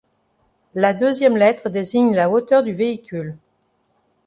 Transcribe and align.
La 0.73 0.95
deuxième 0.95 1.37
lettre 1.37 1.69
désigne 1.69 2.15
la 2.15 2.27
hauteur 2.31 2.63
du 2.63 2.73
véhicule. 2.73 3.37